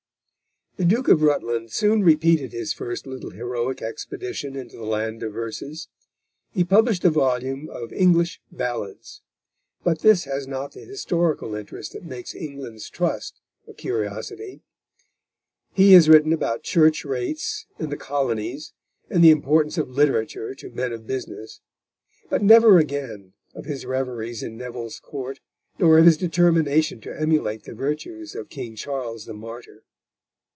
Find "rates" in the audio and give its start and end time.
17.05-17.67